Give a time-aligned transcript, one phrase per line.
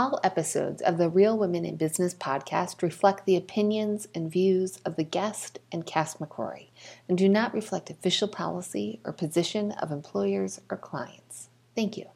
[0.00, 4.96] All episodes of the Real Women in Business podcast reflect the opinions and views of
[4.96, 6.68] the guest and Cass McCrory
[7.06, 11.50] and do not reflect official policy or position of employers or clients.
[11.76, 12.06] Thank you.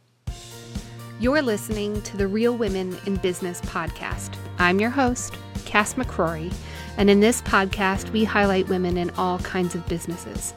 [1.21, 4.35] You're listening to the Real Women in Business podcast.
[4.59, 6.55] I'm your host, Cass McCrory,
[6.97, 10.55] and in this podcast, we highlight women in all kinds of businesses.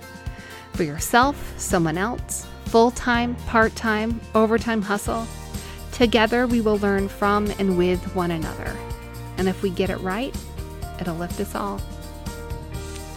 [0.72, 5.28] For yourself, someone else, full time, part time, overtime hustle,
[5.98, 8.78] Together, we will learn from and with one another.
[9.38, 10.36] And if we get it right,
[11.02, 11.82] it'll lift us all.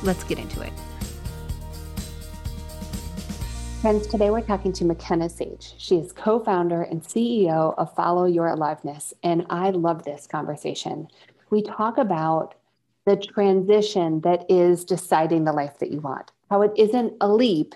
[0.02, 0.72] Let's get into it.
[3.82, 5.74] Friends, today we're talking to McKenna Sage.
[5.76, 11.06] She is co founder and CEO of Follow Your Aliveness, and I love this conversation.
[11.50, 12.54] We talk about
[13.04, 17.74] the transition that is deciding the life that you want, how it isn't a leap,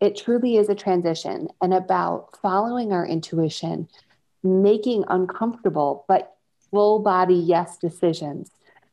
[0.00, 3.86] it truly is a transition, and about following our intuition
[4.42, 6.36] making uncomfortable but
[6.70, 8.50] full body yes decisions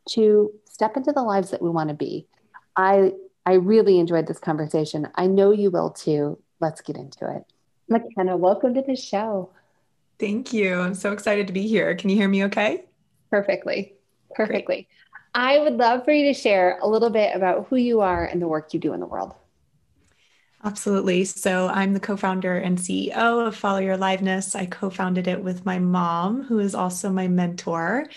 [0.09, 2.25] to step into the lives that we want to be.
[2.75, 3.13] I
[3.45, 5.07] I really enjoyed this conversation.
[5.15, 6.37] I know you will too.
[6.59, 7.43] Let's get into it.
[7.87, 9.49] McKenna, welcome to the show.
[10.19, 10.79] Thank you.
[10.79, 11.95] I'm so excited to be here.
[11.95, 12.85] Can you hear me okay?
[13.29, 13.93] Perfectly.
[14.35, 14.61] Perfectly.
[14.75, 14.87] Great.
[15.33, 18.41] I would love for you to share a little bit about who you are and
[18.41, 19.33] the work you do in the world.
[20.63, 21.23] Absolutely.
[21.23, 24.55] So I'm the co-founder and CEO of Follow Your Aliveness.
[24.55, 28.09] I co-founded it with my mom, who is also my mentor,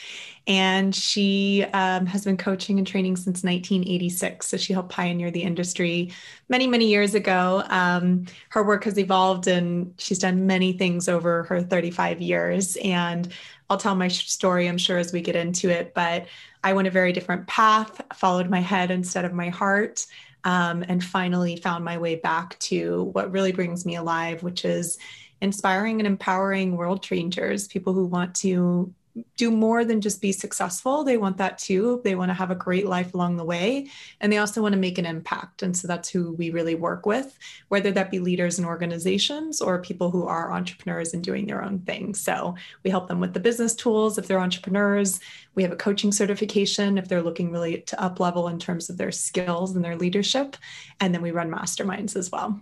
[0.47, 4.49] and she um, has been coaching and training since 1986.
[4.49, 6.13] So she helped pioneer the industry
[6.49, 7.63] many, many years ago.
[7.69, 12.77] Um, her work has evolved, and she's done many things over her 35 years.
[12.83, 13.29] And
[13.69, 15.93] I'll tell my story, I'm sure, as we get into it.
[15.95, 16.27] But
[16.65, 20.07] I went a very different path, followed my head instead of my heart
[20.45, 24.99] um, and finally found my way back to what really brings me alive, which is
[25.41, 28.93] inspiring and empowering world changers, people who want to
[29.37, 31.03] do more than just be successful.
[31.03, 32.01] They want that too.
[32.05, 33.89] They want to have a great life along the way.
[34.21, 35.63] And they also want to make an impact.
[35.63, 37.37] And so that's who we really work with,
[37.69, 41.81] whether that be leaders in organizations or people who are entrepreneurs and doing their own
[41.81, 42.15] thing.
[42.15, 42.55] So
[42.85, 45.19] we help them with the business tools if they're entrepreneurs.
[45.55, 48.97] We have a coaching certification if they're looking really to up level in terms of
[48.97, 50.57] their skills and their leadership.
[51.01, 52.61] And then we run masterminds as well.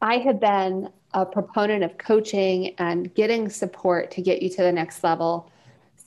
[0.00, 4.70] I have been a proponent of coaching and getting support to get you to the
[4.70, 5.50] next level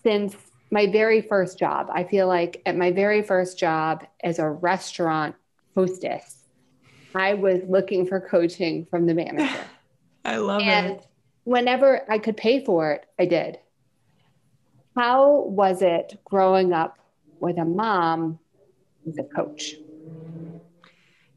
[0.03, 0.36] since
[0.70, 1.90] my very first job.
[1.92, 5.36] I feel like at my very first job as a restaurant
[5.74, 6.46] hostess,
[7.16, 9.50] I was looking for coaching from the manager.
[10.25, 11.08] I love and it.
[11.44, 13.58] Whenever I could pay for it, I did.
[14.96, 17.00] How was it growing up
[17.40, 18.38] with a mom
[19.03, 19.74] who's a coach?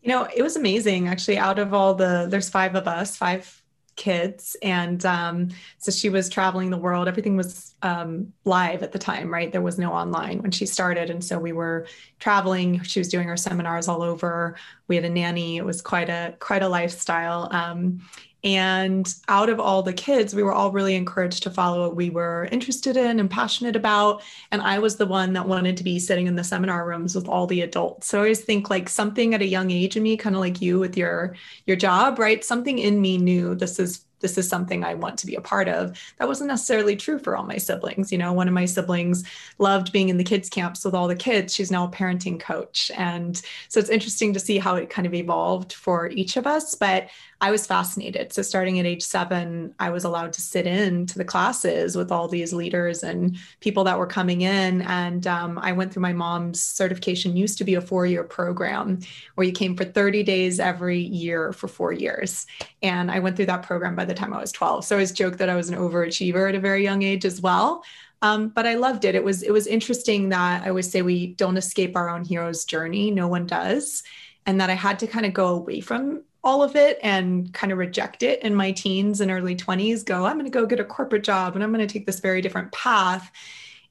[0.03, 1.39] You know, it was amazing actually.
[1.39, 3.62] Out of all the, there's five of us, five
[3.97, 5.48] kids and um,
[5.78, 7.08] so she was traveling the world.
[7.08, 9.53] Everything was um, live at the time right?
[9.53, 11.86] There was no online when she started and so we were
[12.19, 12.82] traveling.
[12.82, 14.56] She was doing her seminars all over.
[14.88, 15.56] We had a nanny.
[15.56, 17.48] It was quite a quite a lifestyle.
[17.50, 18.00] Um,
[18.44, 22.10] and out of all the kids, we were all really encouraged to follow what we
[22.10, 24.22] were interested in and passionate about.
[24.50, 27.28] And I was the one that wanted to be sitting in the seminar rooms with
[27.28, 28.08] all the adults.
[28.08, 30.60] So I always think like something at a young age in me, kind of like
[30.60, 31.36] you with your
[31.66, 32.44] your job, right?
[32.44, 35.69] Something in me knew this is this is something I want to be a part
[35.69, 35.99] of.
[36.19, 38.10] That wasn't necessarily true for all my siblings.
[38.10, 39.25] You know, one of my siblings
[39.59, 41.55] loved being in the kids' camps with all the kids.
[41.55, 42.91] She's now a parenting coach.
[42.97, 46.75] And so it's interesting to see how it kind of evolved for each of us.
[46.75, 47.09] But
[47.43, 48.33] I was fascinated.
[48.33, 52.12] So starting at age seven, I was allowed to sit in to the classes with
[52.12, 54.83] all these leaders and people that were coming in.
[54.83, 59.00] And um, I went through my mom's certification, used to be a four-year program
[59.34, 62.47] where you came for 30 days every year for four years.
[62.81, 64.84] And I went through that program by the time I was 12.
[64.84, 67.41] So I always joke that I was an overachiever at a very young age as
[67.41, 67.84] well.
[68.23, 69.15] Um, but I loved it.
[69.15, 72.65] It was it was interesting that I always say we don't escape our own hero's
[72.65, 73.11] journey.
[73.11, 74.05] No one does,
[74.47, 77.72] and that I had to kind of go away from all of it and kind
[77.72, 80.81] of reject it in my teens and early 20s go i'm going to go get
[80.81, 83.31] a corporate job and i'm going to take this very different path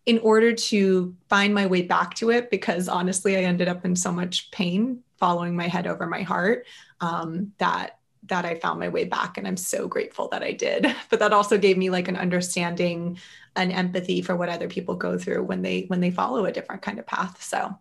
[0.06, 3.96] in order to find my way back to it because honestly i ended up in
[3.96, 6.66] so much pain following my head over my heart
[7.00, 8.00] um, that
[8.32, 11.34] that i found my way back and i'm so grateful that i did but that
[11.34, 13.18] also gave me like an understanding
[13.56, 16.82] an empathy for what other people go through when they when they follow a different
[16.82, 17.78] kind of path so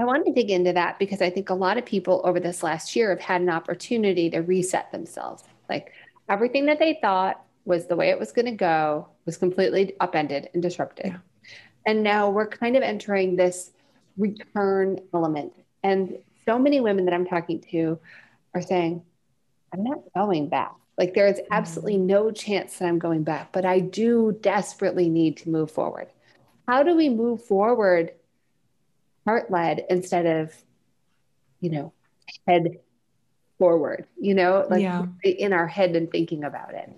[0.00, 2.62] I want to dig into that because I think a lot of people over this
[2.62, 5.42] last year have had an opportunity to reset themselves.
[5.68, 5.92] Like
[6.28, 10.50] everything that they thought was the way it was going to go was completely upended
[10.54, 11.06] and disrupted.
[11.06, 11.18] Yeah.
[11.84, 13.72] And now we're kind of entering this
[14.16, 15.52] return element.
[15.82, 17.98] And so many women that I'm talking to
[18.54, 19.02] are saying,
[19.72, 20.72] I'm not going back.
[20.96, 22.06] Like there is absolutely mm-hmm.
[22.06, 26.08] no chance that I'm going back, but I do desperately need to move forward.
[26.66, 28.12] How do we move forward
[29.24, 30.54] heart led instead of,
[31.60, 31.92] you know,
[32.46, 32.78] head
[33.58, 35.06] forward, you know, like yeah.
[35.22, 36.90] in our head and thinking about it?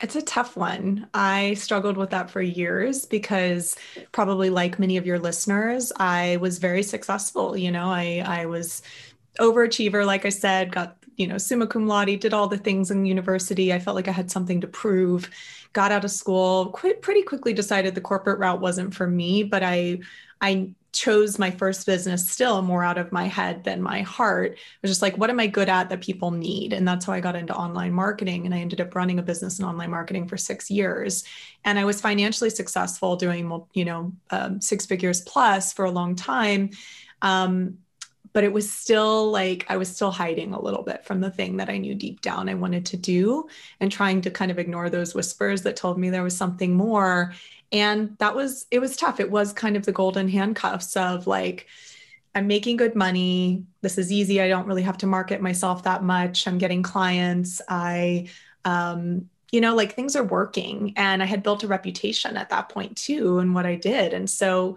[0.00, 1.08] It's a tough one.
[1.14, 3.76] I struggled with that for years because
[4.12, 7.56] probably like many of your listeners, I was very successful.
[7.56, 8.82] You know, I I was
[9.38, 13.06] overachiever, like I said, got, you know, summa cum laude, did all the things in
[13.06, 13.72] university.
[13.72, 15.30] I felt like I had something to prove,
[15.72, 19.62] got out of school, quit pretty quickly decided the corporate route wasn't for me, but
[19.62, 20.00] I
[20.40, 24.56] I chose my first business still more out of my head than my heart.
[24.80, 26.72] Was just like, what am I good at that people need?
[26.72, 28.46] And that's how I got into online marketing.
[28.46, 31.24] And I ended up running a business in online marketing for six years.
[31.64, 36.14] And I was financially successful doing, you know, um, six figures plus for a long
[36.14, 36.70] time.
[37.22, 37.78] Um,
[38.34, 41.56] but it was still like I was still hiding a little bit from the thing
[41.56, 43.48] that I knew deep down I wanted to do
[43.80, 47.32] and trying to kind of ignore those whispers that told me there was something more.
[47.70, 49.20] And that was, it was tough.
[49.20, 51.68] It was kind of the golden handcuffs of like,
[52.34, 53.64] I'm making good money.
[53.82, 54.40] This is easy.
[54.40, 56.48] I don't really have to market myself that much.
[56.48, 57.60] I'm getting clients.
[57.68, 58.28] I,
[58.64, 60.92] um, you know, like things are working.
[60.96, 64.12] And I had built a reputation at that point too, and what I did.
[64.12, 64.76] And so,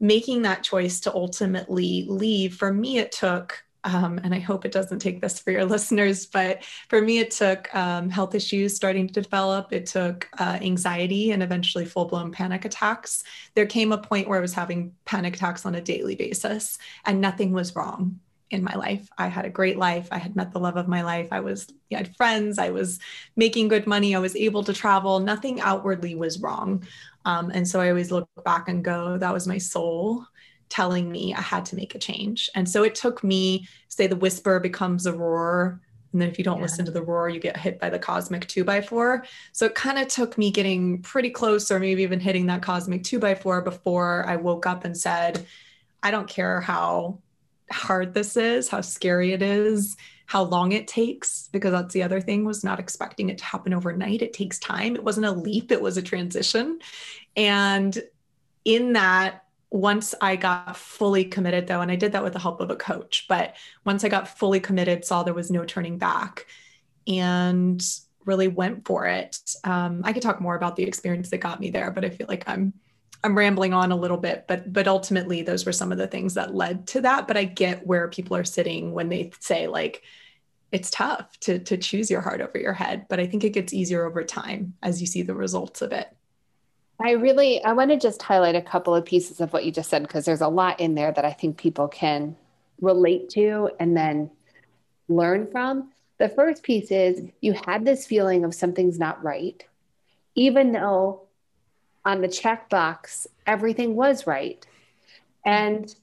[0.00, 4.72] making that choice to ultimately leave, for me, it took, um, and I hope it
[4.72, 9.06] doesn't take this for your listeners, but for me, it took um, health issues starting
[9.08, 9.72] to develop.
[9.72, 13.24] It took uh, anxiety and eventually full blown panic attacks.
[13.54, 17.20] There came a point where I was having panic attacks on a daily basis, and
[17.20, 18.20] nothing was wrong
[18.50, 19.08] in my life.
[19.18, 20.08] I had a great life.
[20.12, 21.28] I had met the love of my life.
[21.32, 22.58] I was, I had friends.
[22.58, 22.98] I was
[23.36, 24.14] making good money.
[24.14, 25.18] I was able to travel.
[25.18, 26.84] Nothing outwardly was wrong.
[27.24, 30.26] Um, and so I always look back and go, that was my soul
[30.68, 32.50] telling me I had to make a change.
[32.54, 35.80] And so it took me, say, the whisper becomes a roar.
[36.12, 36.62] And then if you don't yeah.
[36.62, 39.24] listen to the roar, you get hit by the cosmic two by four.
[39.52, 43.02] So it kind of took me getting pretty close, or maybe even hitting that cosmic
[43.02, 45.44] two by four before I woke up and said,
[46.02, 47.18] I don't care how
[47.70, 49.96] hard this is, how scary it is,
[50.26, 53.74] how long it takes, because that's the other thing was not expecting it to happen
[53.74, 54.22] overnight.
[54.22, 54.96] It takes time.
[54.96, 56.78] It wasn't a leap, it was a transition.
[57.36, 58.02] And
[58.64, 62.60] in that, once I got fully committed, though, and I did that with the help
[62.60, 66.46] of a coach, but once I got fully committed, saw there was no turning back
[67.08, 67.84] and
[68.24, 69.36] really went for it.
[69.64, 72.28] Um, I could talk more about the experience that got me there, but I feel
[72.28, 72.72] like I'm
[73.24, 76.34] I'm rambling on a little bit, but but ultimately those were some of the things
[76.34, 77.26] that led to that.
[77.26, 80.02] But I get where people are sitting when they say like
[80.70, 83.72] it's tough to to choose your heart over your head, but I think it gets
[83.72, 86.14] easier over time as you see the results of it.
[87.00, 89.88] I really I want to just highlight a couple of pieces of what you just
[89.88, 92.36] said because there's a lot in there that I think people can
[92.80, 94.30] relate to and then
[95.08, 95.90] learn from.
[96.18, 99.64] The first piece is you had this feeling of something's not right,
[100.34, 101.22] even though
[102.04, 104.66] on the checkbox, everything was right.
[105.44, 105.94] And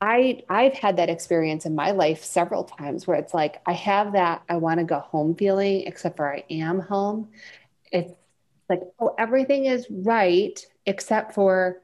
[0.00, 4.12] I I've had that experience in my life several times where it's like I have
[4.12, 7.28] that I want to go home feeling, except for I am home.
[7.92, 8.12] It's
[8.68, 11.82] like, oh, everything is right, except for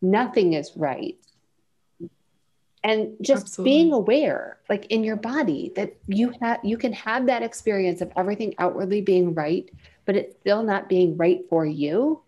[0.00, 1.16] nothing is right.
[2.84, 3.72] And just Absolutely.
[3.72, 8.12] being aware, like in your body, that you have you can have that experience of
[8.16, 9.68] everything outwardly being right,
[10.04, 12.22] but it's still not being right for you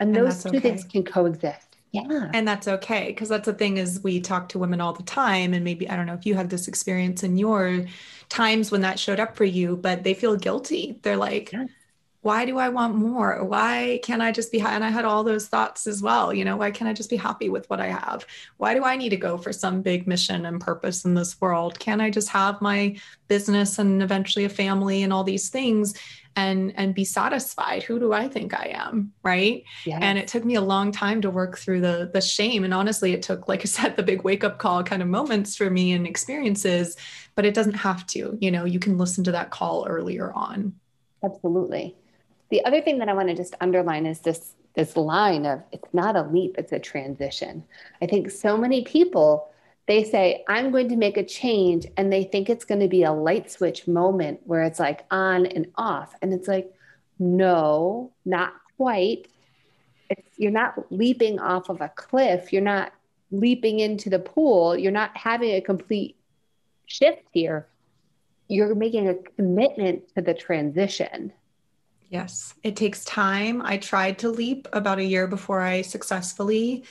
[0.00, 0.60] and, those two okay.
[0.60, 1.76] things can coexist.
[1.92, 2.30] Yeah.
[2.32, 3.08] And that's okay.
[3.08, 5.54] Because that's the thing is we talk to women all the time.
[5.54, 7.84] And maybe, I don't know if you had this experience in your
[8.28, 11.00] times when that showed up for you, but they feel guilty.
[11.02, 11.66] They're like, yeah.
[12.20, 13.42] why do I want more?
[13.44, 16.32] Why can't I just be And I had all those thoughts as well.
[16.32, 18.24] You know, why can't I just be happy with what I have?
[18.58, 21.80] Why do I need to go for some big mission and purpose in this world?
[21.80, 25.94] Can I just have my business and eventually a family and all these things?
[26.36, 29.64] And and be satisfied who do i think i am right?
[29.84, 29.98] Yes.
[30.00, 32.64] and it took me a long time to work through the the shame.
[32.64, 35.56] And honestly it took like i said the big wake up call kind of moments
[35.56, 36.96] for me and experiences
[37.34, 40.74] but it doesn't have to you know you can listen to that call earlier on.
[41.22, 41.96] Absolutely.
[42.50, 45.92] The other thing that i want to just underline is this this line of it's
[45.92, 47.64] not a leap it's a transition.
[48.00, 49.49] I think so many people
[49.90, 53.02] they say, I'm going to make a change, and they think it's going to be
[53.02, 56.14] a light switch moment where it's like on and off.
[56.22, 56.72] And it's like,
[57.18, 59.26] no, not quite.
[60.08, 62.52] It's, you're not leaping off of a cliff.
[62.52, 62.92] You're not
[63.32, 64.78] leaping into the pool.
[64.78, 66.14] You're not having a complete
[66.86, 67.66] shift here.
[68.46, 71.32] You're making a commitment to the transition.
[72.10, 73.60] Yes, it takes time.
[73.60, 76.84] I tried to leap about a year before I successfully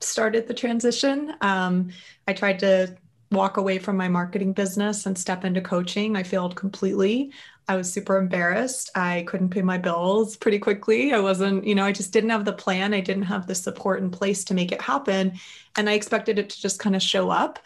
[0.00, 1.34] started the transition.
[1.40, 1.90] Um,
[2.26, 2.96] I tried to
[3.32, 6.16] walk away from my marketing business and step into coaching.
[6.16, 7.32] I failed completely.
[7.68, 8.90] I was super embarrassed.
[8.94, 11.12] I couldn't pay my bills pretty quickly.
[11.12, 12.94] I wasn't, you know, I just didn't have the plan.
[12.94, 15.32] I didn't have the support in place to make it happen.
[15.76, 17.58] And I expected it to just kind of show up.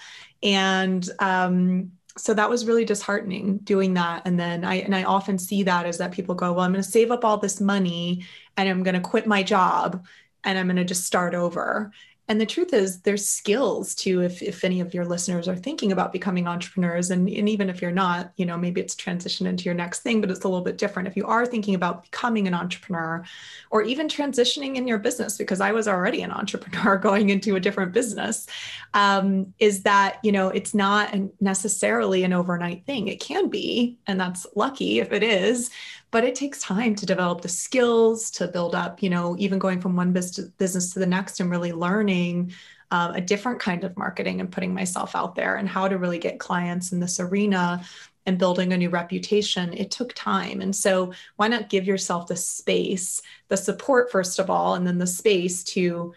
[0.43, 4.23] And um, so that was really disheartening doing that.
[4.25, 6.83] And then I, and I often see that is that people go, well, I'm going
[6.83, 8.25] to save up all this money
[8.57, 10.07] and I'm going to quit my job
[10.45, 11.93] and I'm going to just start over.
[12.31, 14.23] And the truth is, there's skills too.
[14.23, 17.83] If, if any of your listeners are thinking about becoming entrepreneurs, and, and even if
[17.83, 20.65] you're not, you know, maybe it's transition into your next thing, but it's a little
[20.65, 21.09] bit different.
[21.09, 23.25] If you are thinking about becoming an entrepreneur
[23.73, 27.61] or even transitioning in your business, because I was already an entrepreneur going into a
[27.61, 28.47] different business,
[28.95, 33.09] um, is that, you know, it's not necessarily an overnight thing.
[33.09, 35.69] It can be, and that's lucky if it is,
[36.11, 39.81] but it takes time to develop the skills to build up you know even going
[39.81, 42.53] from one business to the next and really learning
[42.91, 46.19] uh, a different kind of marketing and putting myself out there and how to really
[46.19, 47.85] get clients in this arena
[48.27, 49.73] and building a new reputation.
[49.73, 50.61] It took time.
[50.61, 54.99] And so why not give yourself the space the support first of all and then
[54.99, 56.15] the space to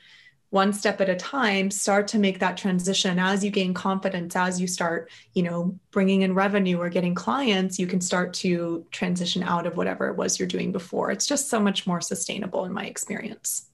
[0.53, 3.17] one step at a time start to make that transition.
[3.17, 7.79] As you gain confidence as you start you know bringing in revenue or getting clients
[7.79, 11.09] you can start to transition out of whatever it was you're doing before.
[11.09, 13.67] It's just so much more sustainable in my experience.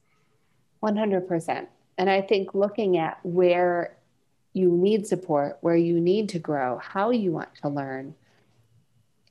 [0.81, 1.67] 100%
[1.97, 3.97] and i think looking at where
[4.53, 8.15] you need support where you need to grow how you want to learn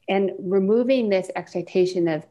[0.09, 2.26] and removing this expectation of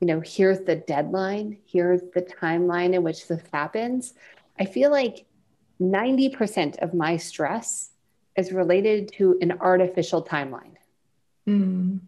[0.00, 4.14] you know here's the deadline here's the timeline in which this happens
[4.58, 5.26] I feel like
[5.80, 7.90] 90% of my stress
[8.36, 10.74] is related to an artificial timeline.
[11.48, 12.00] Mm.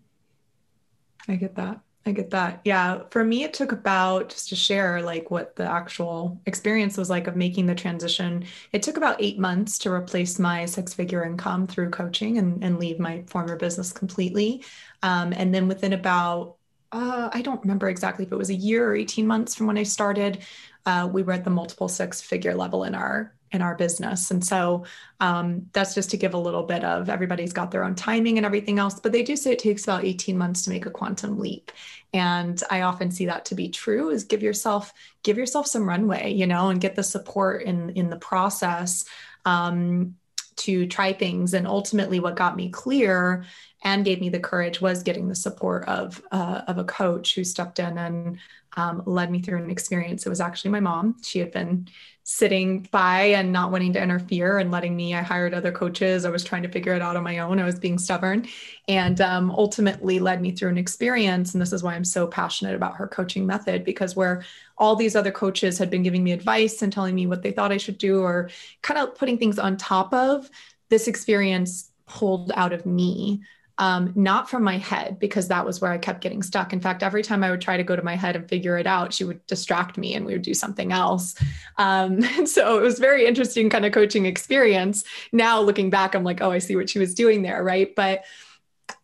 [1.29, 1.81] I get that.
[2.07, 2.61] I get that.
[2.65, 3.03] Yeah.
[3.11, 7.27] For me, it took about just to share like what the actual experience was like
[7.27, 8.47] of making the transition.
[8.73, 12.79] It took about eight months to replace my six figure income through coaching and, and
[12.79, 14.65] leave my former business completely.
[15.03, 16.57] Um, and then within about,
[16.93, 19.77] uh, I don't remember exactly if it was a year or 18 months from when
[19.77, 20.39] I started,
[20.87, 24.31] uh, we were at the multiple six figure level in our in our business.
[24.31, 24.85] And so
[25.21, 28.45] um, that's just to give a little bit of everybody's got their own timing and
[28.45, 31.39] everything else but they do say it takes about 18 months to make a quantum
[31.39, 31.73] leap.
[32.13, 34.93] And i often see that to be true is give yourself
[35.23, 39.05] give yourself some runway you know and get the support in in the process
[39.45, 40.15] um,
[40.59, 41.55] to try things.
[41.55, 43.45] And ultimately what got me clear
[43.83, 47.45] and gave me the courage was getting the support of uh, of a coach who
[47.45, 48.39] stepped in and
[48.79, 50.25] um, led me through an experience.
[50.25, 51.17] It was actually my mom.
[51.25, 51.89] She had been
[52.23, 55.15] sitting by and not wanting to interfere and letting me.
[55.15, 56.25] I hired other coaches.
[56.25, 57.59] I was trying to figure it out on my own.
[57.59, 58.47] I was being stubborn
[58.87, 61.55] and um, ultimately led me through an experience.
[61.55, 64.45] And this is why I'm so passionate about her coaching method because where
[64.77, 67.73] all these other coaches had been giving me advice and telling me what they thought
[67.73, 68.49] I should do or
[68.83, 70.49] kind of putting things on top of,
[70.89, 73.43] this experience pulled out of me
[73.79, 76.73] um, not from my head because that was where I kept getting stuck.
[76.73, 78.89] In fact, every time I would try to go to my head and figure it
[78.89, 81.37] out, she would distract me and we would do something else.
[81.77, 85.05] Um, and so it was very interesting kind of coaching experience.
[85.33, 87.95] Now looking back, I'm like, oh, I see what she was doing there, right?
[87.95, 88.25] But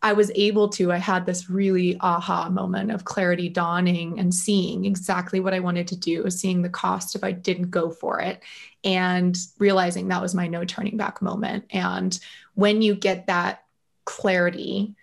[0.01, 4.85] I was able to, I had this really aha moment of clarity dawning and seeing
[4.85, 8.41] exactly what I wanted to do, seeing the cost if I didn't go for it,
[8.83, 11.65] and realizing that was my no turning back moment.
[11.69, 12.17] And
[12.55, 13.64] when you get that
[14.05, 14.95] clarity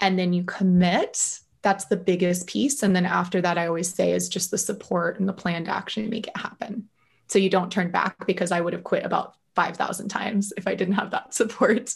[0.00, 2.82] and then you commit that's the biggest piece.
[2.82, 5.70] And then after that i always say is just the support and the plan to
[5.70, 6.88] actually make it happen.
[7.28, 10.74] So you don't turn back because i would have quit about 5000 times if i
[10.74, 11.94] didn't have that support.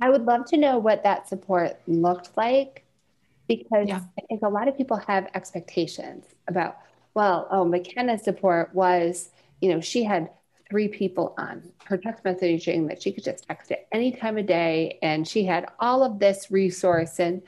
[0.00, 2.84] I would love to know what that support looked like
[3.48, 4.00] because yeah.
[4.18, 6.78] i think a lot of people have expectations about
[7.14, 10.30] well oh mckenna's support was you know she had
[10.72, 14.46] three people on her text messaging that she could just text at any time of
[14.46, 14.98] day.
[15.02, 17.20] And she had all of this resource.
[17.20, 17.42] And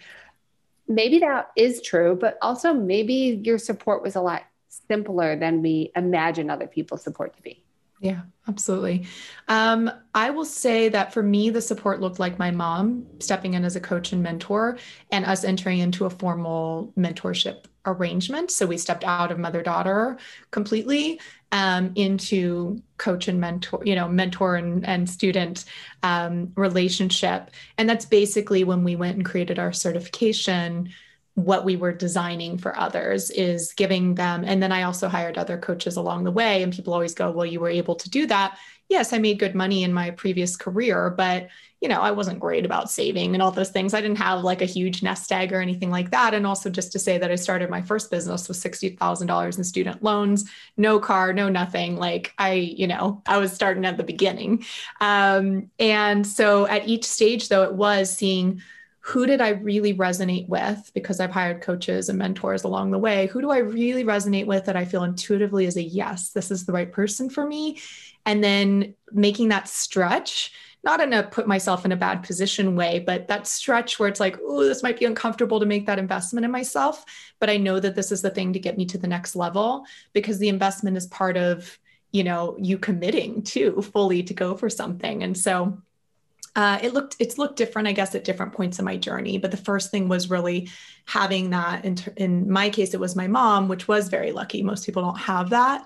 [0.86, 5.90] maybe that is true, but also maybe your support was a lot simpler than we
[5.96, 7.64] imagine other people's support to be.
[8.00, 9.06] Yeah, absolutely.
[9.48, 13.64] Um, I will say that for me, the support looked like my mom stepping in
[13.64, 14.76] as a coach and mentor
[15.10, 18.50] and us entering into a formal mentorship arrangement.
[18.50, 20.18] So we stepped out of mother daughter
[20.50, 21.20] completely
[21.52, 25.64] um, into coach and mentor, you know, mentor and, and student
[26.02, 27.50] um, relationship.
[27.78, 30.90] And that's basically when we went and created our certification.
[31.34, 35.58] What we were designing for others is giving them, and then I also hired other
[35.58, 36.62] coaches along the way.
[36.62, 38.56] And people always go, Well, you were able to do that
[38.94, 41.48] yes, I made good money in my previous career, but
[41.80, 43.92] you know, I wasn't great about saving and all those things.
[43.92, 46.32] I didn't have like a huge nest egg or anything like that.
[46.32, 50.02] And also just to say that I started my first business with $60,000 in student
[50.02, 50.48] loans,
[50.78, 51.96] no car, no nothing.
[51.96, 54.64] Like I, you know, I was starting at the beginning.
[55.02, 58.62] Um, and so at each stage though, it was seeing
[59.00, 60.90] who did I really resonate with?
[60.94, 63.26] Because I've hired coaches and mentors along the way.
[63.26, 66.64] Who do I really resonate with that I feel intuitively is a yes, this is
[66.64, 67.78] the right person for me?
[68.26, 70.52] And then making that stretch,
[70.82, 74.20] not in a put myself in a bad position way, but that stretch where it's
[74.20, 77.04] like, oh, this might be uncomfortable to make that investment in myself.
[77.40, 79.84] But I know that this is the thing to get me to the next level
[80.12, 81.78] because the investment is part of,
[82.12, 85.22] you know, you committing to fully to go for something.
[85.22, 85.82] And so
[86.56, 89.50] uh, it looked it's looked different i guess at different points in my journey but
[89.50, 90.68] the first thing was really
[91.04, 94.86] having that in, in my case it was my mom which was very lucky most
[94.86, 95.84] people don't have that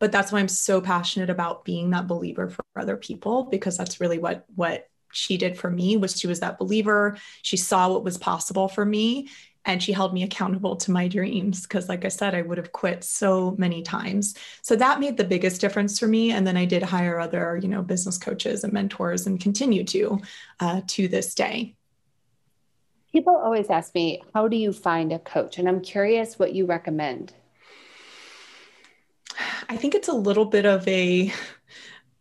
[0.00, 4.00] but that's why i'm so passionate about being that believer for other people because that's
[4.00, 7.16] really what what she did for me was she was that believer.
[7.42, 9.28] She saw what was possible for me
[9.66, 12.72] and she held me accountable to my dreams because like i said i would have
[12.72, 14.34] quit so many times.
[14.62, 17.68] So that made the biggest difference for me and then i did hire other you
[17.68, 20.20] know business coaches and mentors and continue to
[20.60, 21.74] uh, to this day.
[23.12, 25.58] People always ask me how do you find a coach?
[25.58, 27.34] And i'm curious what you recommend
[29.70, 31.32] i think it's a little bit of a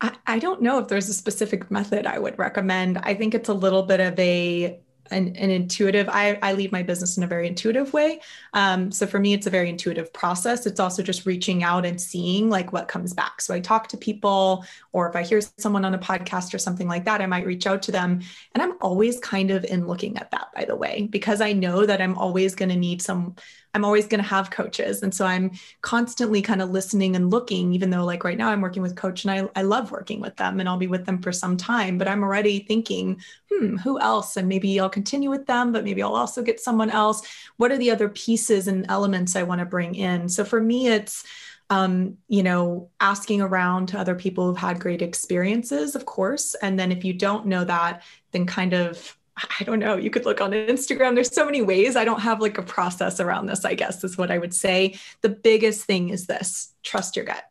[0.02, 3.00] I, I don't know if there's a specific method I would recommend.
[3.00, 4.80] I think it's a little bit of a
[5.12, 8.22] an, an intuitive I, I lead my business in a very intuitive way.
[8.54, 10.68] Um, so for me it's a very intuitive process.
[10.68, 13.42] It's also just reaching out and seeing like what comes back.
[13.42, 16.88] So i talk to people or if i hear someone on a podcast or something
[16.88, 18.22] like that i might reach out to them.
[18.54, 21.86] And i'm always kind of in looking at that by the way because i know
[21.88, 23.36] that i'm always going to need some
[23.74, 25.04] I'm always going to have coaches.
[25.04, 28.62] And so I'm constantly kind of listening and looking, even though like right now I'm
[28.62, 31.22] working with coach and I, I love working with them and I'll be with them
[31.22, 33.22] for some time, but I'm already thinking,
[33.52, 34.38] hmm, who else?
[34.38, 37.22] And maybe I'll continue with them, but maybe I'll also get someone else.
[37.58, 40.30] What are the other pieces and elements I want to bring in?
[40.30, 41.24] So for me, it's,
[41.70, 46.56] um, you know, asking around to other people who've had great experiences, of course.
[46.56, 49.16] And then if you don't know that, then kind of
[49.60, 51.16] I don't know, you could look on Instagram.
[51.16, 51.96] There's so many ways.
[51.96, 55.00] I don't have like a process around this, I guess is what I would say.
[55.22, 57.44] The biggest thing is this trust your gut.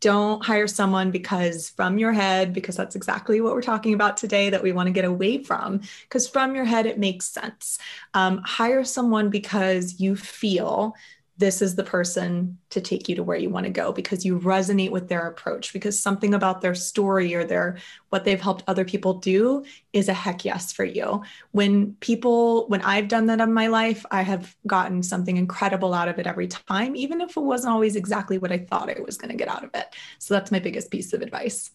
[0.00, 4.50] Don't hire someone because from your head, because that's exactly what we're talking about today
[4.50, 5.80] that we want to get away from.
[6.02, 7.78] Because from your head, it makes sense.
[8.12, 10.94] Um, hire someone because you feel
[11.36, 14.38] this is the person to take you to where you want to go because you
[14.38, 15.72] resonate with their approach.
[15.72, 17.78] Because something about their story or their
[18.10, 21.22] what they've helped other people do is a heck yes for you.
[21.50, 26.08] When people when i've done that in my life i have gotten something incredible out
[26.08, 29.16] of it every time even if it wasn't always exactly what i thought i was
[29.16, 29.86] going to get out of it.
[30.18, 31.70] So that's my biggest piece of advice.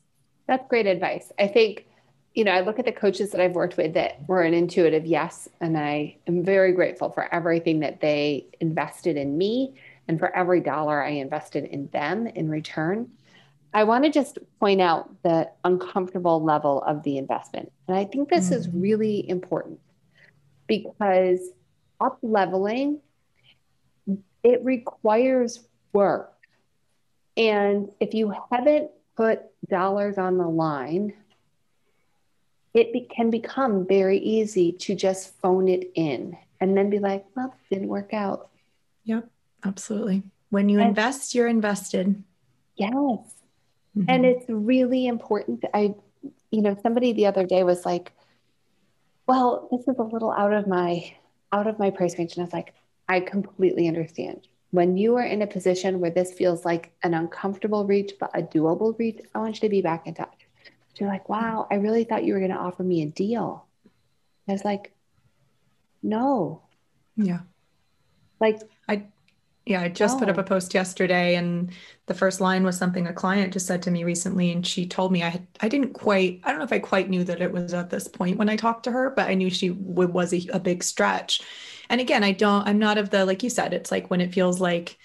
[0.48, 1.32] That's great advice.
[1.38, 1.86] I think
[2.40, 5.06] you know, I look at the coaches that I've worked with that were an intuitive
[5.06, 9.76] yes, and I am very grateful for everything that they invested in me
[10.08, 13.10] and for every dollar I invested in them in return.
[13.74, 17.74] I want to just point out the uncomfortable level of the investment.
[17.90, 18.54] And I think this mm-hmm.
[18.54, 19.82] is really important
[20.66, 21.42] because
[22.00, 23.02] up leveling
[24.44, 26.32] it requires work.
[27.36, 31.12] And if you haven't put dollars on the line
[32.74, 37.26] it be, can become very easy to just phone it in and then be like,
[37.36, 38.50] well, didn't work out.
[39.06, 39.30] Yep,
[39.66, 40.24] absolutely.
[40.50, 42.24] When you and, invest, you're invested.
[42.76, 42.92] Yes.
[42.94, 44.06] Mm-hmm.
[44.08, 45.64] And it's really important.
[45.74, 45.96] I,
[46.52, 48.12] you know, somebody the other day was like,
[49.28, 51.14] well, this is a little out of my
[51.52, 52.34] out of my price range.
[52.34, 52.74] And I was like,
[53.08, 54.48] I completely understand.
[54.72, 58.44] When you are in a position where this feels like an uncomfortable reach, but a
[58.44, 60.48] doable reach, I want you to be back in touch.
[61.00, 63.66] You're like, wow, I really thought you were going to offer me a deal.
[64.48, 64.94] I was like,
[66.04, 66.64] no.
[67.16, 67.40] Yeah.
[68.40, 69.04] Like, I,
[69.66, 70.20] yeah, I just no.
[70.20, 71.72] put up a post yesterday, and
[72.08, 75.12] the first line was something a client just said to me recently, and she told
[75.12, 77.52] me I had, I didn't quite, I don't know if I quite knew that it
[77.52, 80.34] was at this point when I talked to her, but I knew she w- was
[80.34, 81.42] a, a big stretch.
[81.90, 84.34] And again, I don't, I'm not of the like you said, it's like when it
[84.34, 84.98] feels like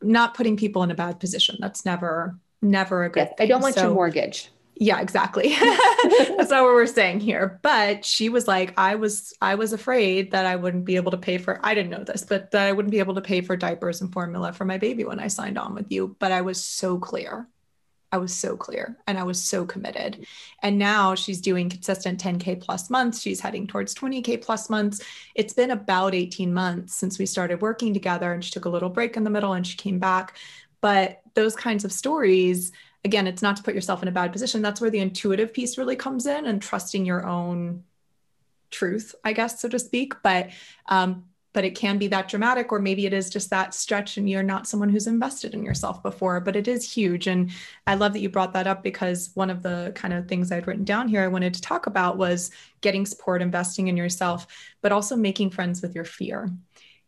[0.00, 1.56] not putting people in a bad position.
[1.60, 3.28] That's never, never a good.
[3.28, 4.51] Yes, I don't want so, your mortgage.
[4.74, 5.48] Yeah, exactly.
[5.58, 7.60] That's not what we're saying here.
[7.62, 11.18] But she was like, I was I was afraid that I wouldn't be able to
[11.18, 13.56] pay for I didn't know this, but that I wouldn't be able to pay for
[13.56, 16.16] diapers and formula for my baby when I signed on with you.
[16.18, 17.48] But I was so clear.
[18.14, 20.26] I was so clear and I was so committed.
[20.62, 23.22] And now she's doing consistent 10K plus months.
[23.22, 25.00] She's heading towards 20K plus months.
[25.34, 28.90] It's been about 18 months since we started working together and she took a little
[28.90, 30.36] break in the middle and she came back.
[30.82, 32.72] But those kinds of stories
[33.04, 34.62] again, it's not to put yourself in a bad position.
[34.62, 37.84] That's where the intuitive piece really comes in and trusting your own
[38.70, 40.14] truth, I guess, so to speak.
[40.22, 40.50] But
[40.86, 44.28] um, but it can be that dramatic or maybe it is just that stretch and
[44.28, 47.50] you're not someone who's invested in yourself before but it is huge and
[47.86, 50.66] i love that you brought that up because one of the kind of things i'd
[50.66, 54.46] written down here i wanted to talk about was getting support investing in yourself
[54.80, 56.50] but also making friends with your fear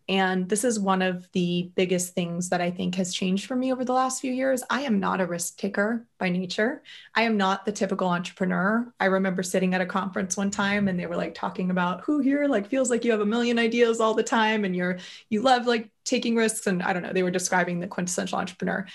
[0.09, 3.73] and this is one of the biggest things that I think has changed for me
[3.73, 4.62] over the last few years.
[4.69, 6.83] I am not a risk taker by nature.
[7.14, 8.93] I am not the typical entrepreneur.
[9.01, 12.19] I remember sitting at a conference one time and they were like talking about who
[12.19, 14.99] here like feels like you have a million ideas all the time and you're
[15.31, 18.87] you love like taking risks and I don't know, they were describing the quintessential entrepreneur.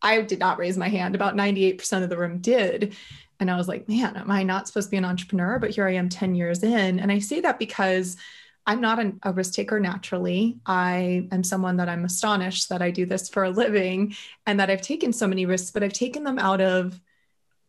[0.00, 1.14] I did not raise my hand.
[1.14, 2.96] About 98% of the room did.
[3.38, 5.58] And I was like, man, am I not supposed to be an entrepreneur?
[5.58, 7.00] But here I am 10 years in.
[7.00, 8.16] And I say that because
[8.66, 10.58] I'm not an, a risk taker naturally.
[10.64, 14.14] I am someone that I'm astonished that I do this for a living
[14.46, 16.98] and that I've taken so many risks, but I've taken them out of,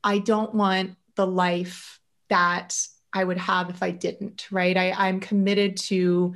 [0.04, 2.78] I don't want the life that
[3.12, 4.76] I would have if I didn't, right?
[4.76, 6.36] I, I'm committed to,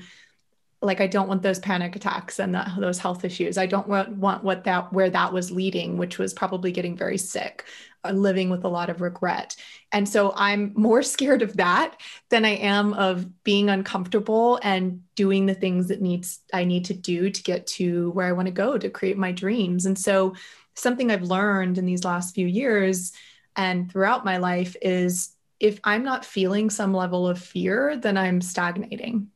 [0.81, 3.57] like, I don't want those panic attacks and the, those health issues.
[3.57, 7.17] I don't want, want what that, where that was leading, which was probably getting very
[7.17, 7.65] sick.
[8.05, 9.57] Uh, living with a lot of regret.
[9.91, 15.45] And so I'm more scared of that than I am of being uncomfortable and doing
[15.45, 18.53] the things that needs I need to do to get to where I want to
[18.53, 19.85] go to create my dreams.
[19.85, 20.33] And so
[20.75, 23.11] something I've learned in these last few years
[23.57, 28.39] and throughout my life is if I'm not feeling some level of fear, then I'm
[28.39, 29.29] stagnating.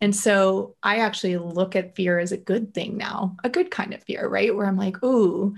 [0.00, 3.94] And so I actually look at fear as a good thing now, a good kind
[3.94, 4.54] of fear, right?
[4.54, 5.54] Where I'm like, ooh,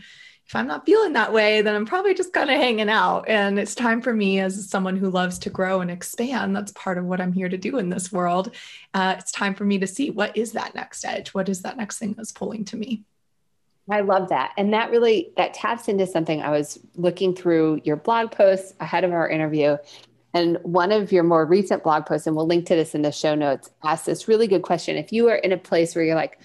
[0.47, 3.29] if I'm not feeling that way, then I'm probably just kind of hanging out.
[3.29, 6.55] And it's time for me as someone who loves to grow and expand.
[6.55, 8.55] That's part of what I'm here to do in this world.
[8.93, 11.31] Uh, it's time for me to see what is that next edge?
[11.31, 13.05] What is that next thing that's pulling to me?
[13.91, 14.53] I love that.
[14.57, 19.05] And that really that taps into something I was looking through your blog posts ahead
[19.05, 19.77] of our interview.
[20.35, 23.12] And one of your more recent blog posts, and we'll link to this in the
[23.12, 24.97] show notes, asked this really good question.
[24.97, 26.40] If you are in a place where you're like,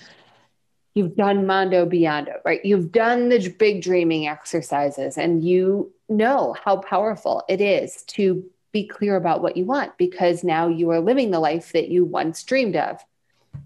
[0.94, 2.64] you've done Mondo Beyondo, right?
[2.64, 8.86] You've done the big dreaming exercises and you know how powerful it is to be
[8.86, 12.44] clear about what you want because now you are living the life that you once
[12.44, 13.04] dreamed of,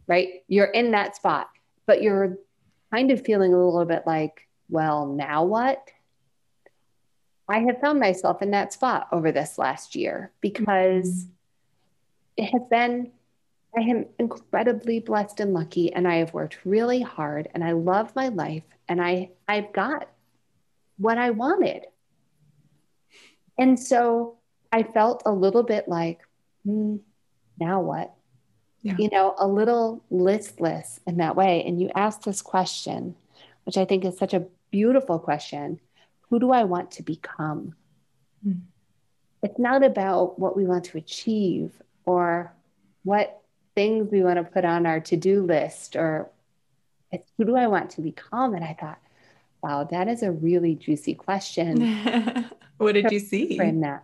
[0.08, 0.44] right?
[0.48, 1.50] You're in that spot,
[1.86, 2.38] but you're
[2.94, 5.90] kind of feeling a little bit like, well, now what?
[7.54, 11.28] I have found myself in that spot over this last year because
[12.36, 13.12] it has been
[13.78, 18.16] I am incredibly blessed and lucky, and I have worked really hard, and I love
[18.16, 20.10] my life, and I I've got
[20.98, 21.86] what I wanted.
[23.60, 24.38] And so
[24.72, 26.22] I felt a little bit like,
[26.66, 26.98] hmm,
[27.60, 28.16] now what?
[28.82, 28.96] Yeah.
[28.98, 31.64] You know, a little listless in that way.
[31.64, 33.16] And you asked this question,
[33.66, 35.80] which I think is such a beautiful question
[36.34, 37.76] Who do I want to become?
[38.44, 38.62] Mm.
[39.44, 42.52] It's not about what we want to achieve or
[43.04, 43.40] what
[43.76, 46.32] things we want to put on our to-do list or
[47.38, 48.56] who do I want to become?
[48.56, 48.98] And I thought,
[49.62, 52.50] wow, that is a really juicy question.
[52.78, 53.56] what did you see?
[53.56, 54.04] Frame that.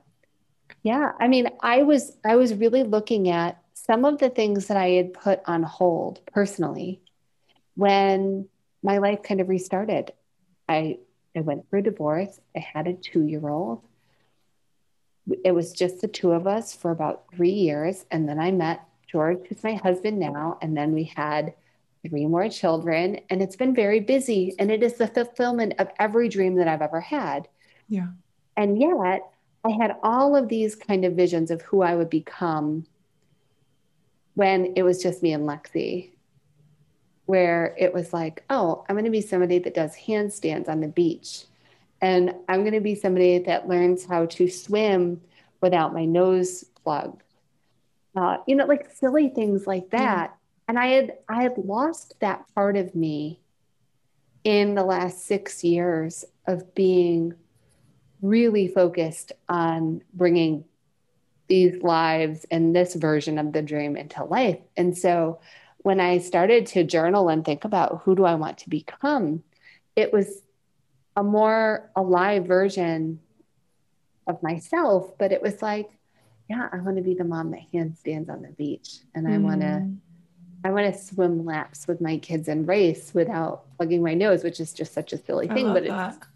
[0.83, 1.13] Yeah.
[1.19, 4.89] I mean, I was I was really looking at some of the things that I
[4.89, 7.01] had put on hold personally
[7.73, 8.47] when
[8.83, 10.13] my life kind of restarted.
[10.67, 10.99] I
[11.35, 12.39] I went through a divorce.
[12.55, 13.81] I had a two-year-old.
[15.43, 18.05] It was just the two of us for about three years.
[18.09, 21.53] And then I met George, who's my husband now, and then we had
[22.07, 24.55] three more children, and it's been very busy.
[24.57, 27.47] And it is the fulfillment of every dream that I've ever had.
[27.87, 28.07] Yeah.
[28.55, 29.21] And yet,
[29.63, 32.85] I had all of these kind of visions of who I would become
[34.35, 36.11] when it was just me and Lexi,
[37.29, 40.87] where it was like, oh, I'm going to be somebody that does handstands on the
[40.87, 41.45] beach.
[42.01, 45.21] And I'm going to be somebody that learns how to swim
[45.61, 47.23] without my nose plugged
[48.15, 50.35] uh, you know, like silly things like that.
[50.67, 53.39] And I had I had lost that part of me
[54.43, 57.33] in the last six years of being
[58.21, 60.65] really focused on bringing
[61.47, 64.59] these lives and this version of the dream into life.
[64.77, 65.39] And so
[65.79, 69.43] when I started to journal and think about who do I want to become,
[69.95, 70.41] it was
[71.15, 73.19] a more alive version
[74.27, 75.89] of myself, but it was like,
[76.49, 79.41] yeah, I want to be the mom that handstands on the beach, and I mm.
[79.41, 79.87] want to,
[80.63, 84.59] I want to swim laps with my kids and race without plugging my nose, which
[84.59, 85.73] is just such a silly thing.
[85.73, 86.15] But that.
[86.15, 86.27] it's,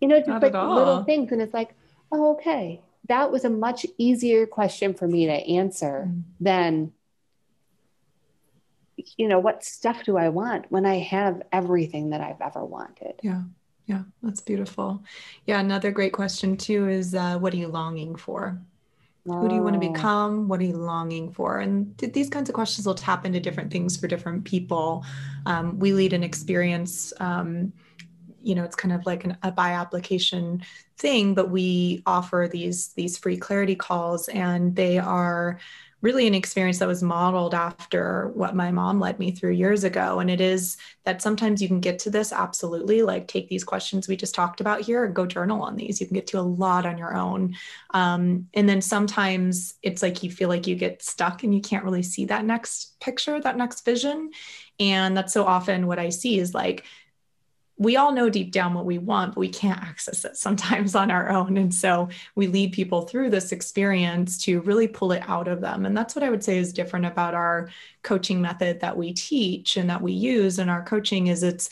[0.00, 1.74] you know, just Not like little things, and it's like,
[2.12, 6.22] oh, okay, that was a much easier question for me to answer mm.
[6.40, 6.92] than,
[9.16, 13.14] you know, what stuff do I want when I have everything that I've ever wanted?
[13.22, 13.42] Yeah.
[13.86, 15.04] Yeah, that's beautiful.
[15.46, 18.60] Yeah, another great question too is uh, what are you longing for?
[19.24, 20.46] Who do you want to become?
[20.46, 21.58] What are you longing for?
[21.58, 25.04] And th- these kinds of questions will tap into different things for different people.
[25.46, 27.12] Um, we lead an experience.
[27.18, 27.72] Um,
[28.40, 30.62] you know, it's kind of like an, a by application
[30.98, 35.58] thing, but we offer these these free clarity calls, and they are
[36.02, 40.20] really an experience that was modeled after what my mom led me through years ago.
[40.20, 44.06] And it is that sometimes you can get to this absolutely, like take these questions
[44.06, 46.00] we just talked about here and go journal on these.
[46.00, 47.56] You can get to a lot on your own.
[47.94, 51.84] Um, and then sometimes it's like you feel like you get stuck and you can't
[51.84, 54.30] really see that next picture, that next vision.
[54.78, 56.84] And that's so often what I see is like,
[57.78, 61.10] we all know deep down what we want, but we can't access it sometimes on
[61.10, 61.56] our own.
[61.58, 65.84] And so we lead people through this experience to really pull it out of them.
[65.84, 67.68] And that's what I would say is different about our
[68.02, 71.68] coaching method that we teach and that we use in our coaching is it's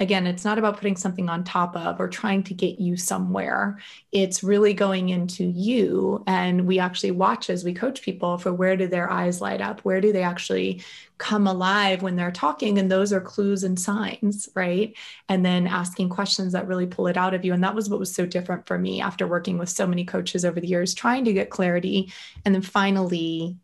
[0.00, 3.78] again, it's not about putting something on top of or trying to get you somewhere.
[4.12, 6.22] It's really going into you.
[6.26, 9.80] And we actually watch as we coach people for where do their eyes light up?
[9.80, 10.82] Where do they actually
[11.18, 12.78] come alive when they're talking?
[12.78, 14.96] And those are clues and signs, right?
[15.28, 17.52] And then asking questions that really pull it out of you.
[17.52, 20.44] And that was what was so different for me after working with so many coaches
[20.44, 22.12] over the years, trying to get clarity
[22.44, 23.56] and then finally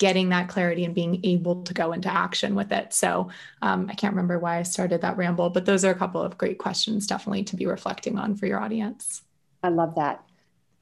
[0.00, 2.94] getting that clarity and being able to go into action with it.
[2.94, 3.28] So
[3.60, 6.38] um, I can't remember why I started that ramble, but those are a couple of
[6.38, 9.22] great questions definitely to be reflecting on for your audience.
[9.62, 10.24] I love that.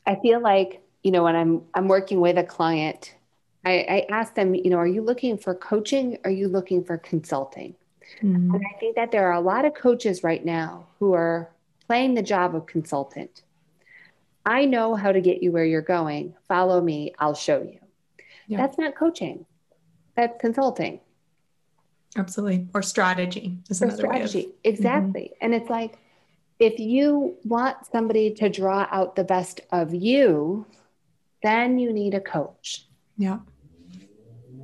[0.07, 3.17] I feel like, you know, when I'm I'm working with a client,
[3.65, 6.19] I, I ask them, you know, are you looking for coaching?
[6.25, 7.75] Are you looking for consulting?
[8.23, 8.55] Mm-hmm.
[8.55, 11.51] And I think that there are a lot of coaches right now who are
[11.89, 13.43] playing the job of consultant.
[14.47, 16.35] I know how to get you where you're going.
[16.47, 17.81] Follow me, I'll show you.
[18.49, 18.57] Yeah.
[18.57, 19.45] That's not coaching.
[20.17, 21.01] That's consulting.
[22.17, 22.67] Absolutely.
[22.75, 24.39] Or strategy is or another strategy.
[24.39, 25.23] Way of, exactly.
[25.23, 25.45] Mm-hmm.
[25.45, 25.99] And it's like
[26.59, 30.67] if you want somebody to draw out the best of you,
[31.43, 32.87] then you need a coach.
[33.17, 33.41] Yeah.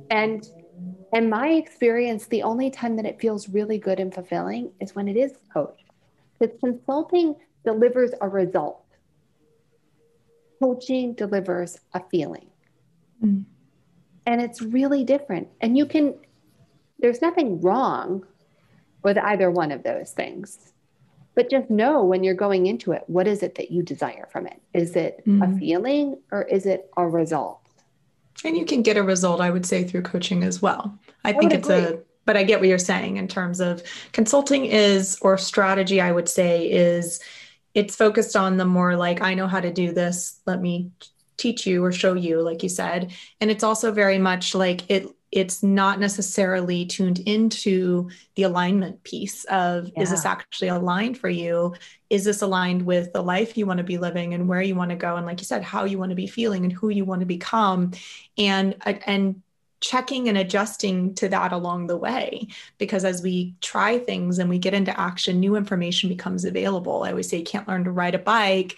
[0.09, 0.45] And
[1.13, 5.07] in my experience, the only time that it feels really good and fulfilling is when
[5.07, 5.85] it is coached.
[6.37, 8.83] Because consulting delivers a result.
[10.59, 12.49] Coaching delivers a feeling.
[13.23, 13.45] Mm
[14.25, 15.47] and it's really different.
[15.61, 16.15] And you can,
[16.99, 18.25] there's nothing wrong
[19.03, 20.71] with either one of those things.
[21.35, 24.47] But just know when you're going into it, what is it that you desire from
[24.47, 24.61] it?
[24.73, 25.41] Is it mm-hmm.
[25.41, 27.59] a feeling or is it a result?
[28.43, 30.97] And you can get a result, I would say, through coaching as well.
[31.23, 31.97] I, I think it's agree.
[31.97, 33.83] a, but I get what you're saying in terms of
[34.13, 37.19] consulting is, or strategy, I would say, is
[37.73, 40.39] it's focused on the more like, I know how to do this.
[40.45, 40.91] Let me
[41.37, 43.11] teach you or show you like you said.
[43.41, 49.43] And it's also very much like it it's not necessarily tuned into the alignment piece
[49.45, 50.03] of yeah.
[50.03, 51.75] is this actually aligned for you?
[52.09, 54.91] Is this aligned with the life you want to be living and where you want
[54.91, 55.17] to go?
[55.17, 57.25] And like you said how you want to be feeling and who you want to
[57.25, 57.91] become.
[58.37, 59.41] And and
[59.81, 62.47] checking and adjusting to that along the way.
[62.77, 67.03] Because as we try things and we get into action new information becomes available.
[67.03, 68.77] I always say you can't learn to ride a bike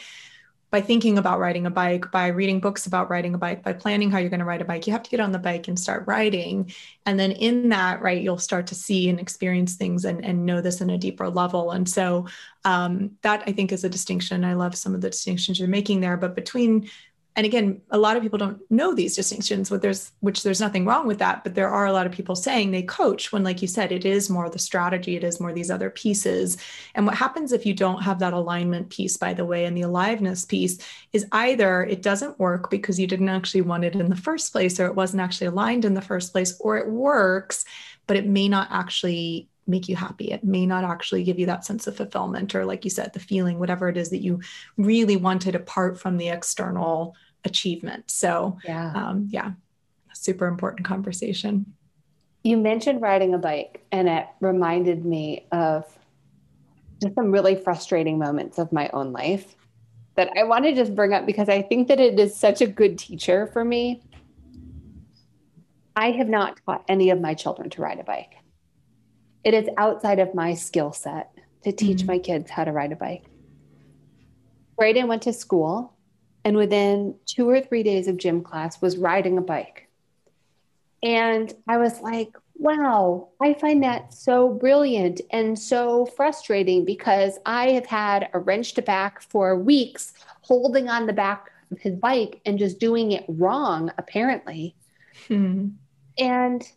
[0.69, 4.11] by thinking about riding a bike, by reading books about riding a bike, by planning
[4.11, 5.79] how you're going to ride a bike, you have to get on the bike and
[5.79, 6.71] start riding.
[7.05, 10.59] And then in that, right, you'll start to see and experience things and, and know
[10.59, 11.71] this in a deeper level.
[11.71, 12.27] And so
[12.65, 14.43] um, that I think is a distinction.
[14.43, 16.17] I love some of the distinctions you're making there.
[16.17, 16.89] But between
[17.37, 20.85] and again a lot of people don't know these distinctions but there's which there's nothing
[20.85, 23.61] wrong with that but there are a lot of people saying they coach when like
[23.61, 26.57] you said it is more the strategy it is more these other pieces
[26.95, 29.83] and what happens if you don't have that alignment piece by the way and the
[29.83, 30.79] aliveness piece
[31.13, 34.79] is either it doesn't work because you didn't actually want it in the first place
[34.79, 37.63] or it wasn't actually aligned in the first place or it works
[38.07, 40.31] but it may not actually make you happy.
[40.31, 43.19] It may not actually give you that sense of fulfillment or, like you said, the
[43.19, 44.39] feeling, whatever it is that you
[44.77, 47.15] really wanted apart from the external
[47.47, 48.11] achievement.
[48.11, 49.51] So, yeah, um, yeah,
[50.13, 51.73] super important conversation.
[52.43, 55.85] You mentioned riding a bike, and it reminded me of
[57.01, 59.55] just some really frustrating moments of my own life
[60.15, 62.67] that I want to just bring up because I think that it is such a
[62.67, 64.01] good teacher for me.
[65.95, 68.33] I have not taught any of my children to ride a bike.
[69.43, 71.31] It is outside of my skill set
[71.63, 72.07] to teach mm-hmm.
[72.07, 73.25] my kids how to ride a bike.
[74.77, 75.96] Braden went to school
[76.47, 79.89] and within two or three days of gym class was riding a bike
[81.03, 87.71] and i was like wow i find that so brilliant and so frustrating because i
[87.71, 92.57] have had a wrenched back for weeks holding on the back of his bike and
[92.57, 94.73] just doing it wrong apparently
[95.27, 95.67] hmm.
[96.17, 96.71] and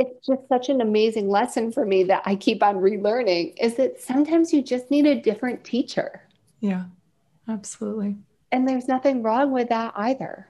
[0.00, 4.00] it's just such an amazing lesson for me that I keep on relearning is that
[4.00, 6.22] sometimes you just need a different teacher.
[6.58, 6.86] Yeah,
[7.46, 8.16] absolutely.
[8.52, 10.46] And there's nothing wrong with that either.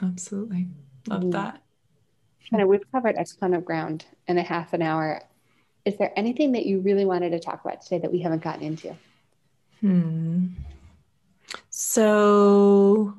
[0.00, 0.68] Absolutely.
[1.08, 1.32] Love mm.
[1.32, 1.60] that.
[2.48, 5.20] Kind of, we've covered a ton of ground in a half an hour.
[5.84, 8.62] Is there anything that you really wanted to talk about today that we haven't gotten
[8.62, 8.96] into?
[9.80, 10.46] Hmm.
[11.70, 13.14] So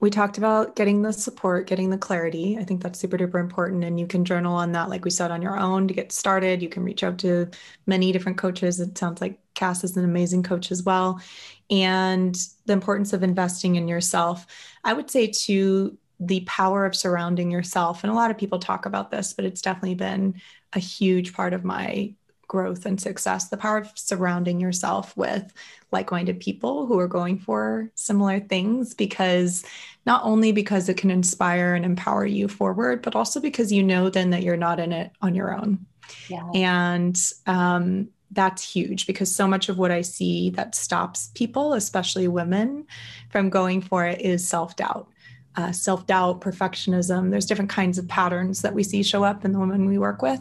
[0.00, 2.58] we talked about getting the support, getting the clarity.
[2.58, 3.84] I think that's super duper important.
[3.84, 6.60] And you can journal on that, like we said, on your own to get started.
[6.60, 7.48] You can reach out to
[7.86, 8.80] many different coaches.
[8.80, 11.20] It sounds like Cass is an amazing coach as well.
[11.68, 14.46] And the importance of investing in yourself.
[14.84, 18.02] I would say, to the power of surrounding yourself.
[18.02, 20.40] And a lot of people talk about this, but it's definitely been
[20.72, 22.14] a huge part of my
[22.48, 25.52] growth and success the power of surrounding yourself with
[25.90, 29.64] like-minded people who are going for similar things because
[30.04, 34.08] not only because it can inspire and empower you forward but also because you know
[34.08, 35.84] then that you're not in it on your own
[36.28, 36.48] yeah.
[36.54, 42.28] and um, that's huge because so much of what i see that stops people especially
[42.28, 42.86] women
[43.30, 45.08] from going for it is self-doubt
[45.56, 47.30] uh, self doubt, perfectionism.
[47.30, 50.20] There's different kinds of patterns that we see show up in the women we work
[50.20, 50.40] with,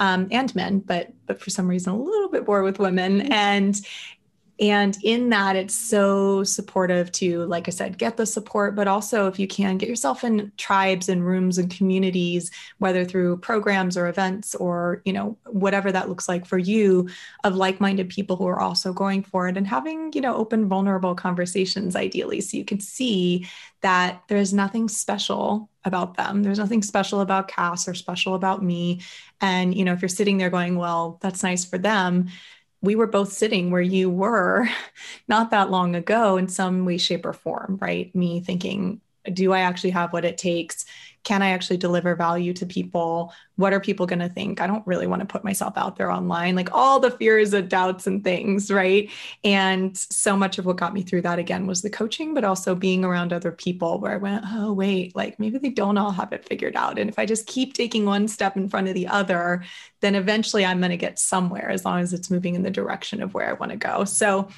[0.00, 3.20] um, and men, but but for some reason a little bit more with women.
[3.20, 3.32] Mm-hmm.
[3.32, 3.80] And
[4.58, 9.26] and in that it's so supportive to like i said get the support but also
[9.26, 14.08] if you can get yourself in tribes and rooms and communities whether through programs or
[14.08, 17.08] events or you know whatever that looks like for you
[17.44, 21.14] of like-minded people who are also going for it and having you know open vulnerable
[21.14, 23.46] conversations ideally so you can see
[23.82, 26.42] that there's nothing special about them.
[26.42, 29.00] There's nothing special about Cass or special about me.
[29.40, 32.28] And, you know, if you're sitting there going, well, that's nice for them,
[32.82, 34.68] we were both sitting where you were
[35.28, 38.14] not that long ago in some way, shape, or form, right?
[38.14, 39.00] Me thinking,
[39.32, 40.84] do I actually have what it takes?
[41.26, 43.32] Can I actually deliver value to people?
[43.56, 44.60] What are people going to think?
[44.60, 47.68] I don't really want to put myself out there online, like all the fears and
[47.68, 49.10] doubts and things, right?
[49.42, 52.76] And so much of what got me through that again was the coaching, but also
[52.76, 56.32] being around other people where I went, oh, wait, like maybe they don't all have
[56.32, 56.96] it figured out.
[56.96, 59.64] And if I just keep taking one step in front of the other,
[60.02, 63.20] then eventually I'm going to get somewhere as long as it's moving in the direction
[63.20, 64.04] of where I want to go.
[64.04, 64.48] So,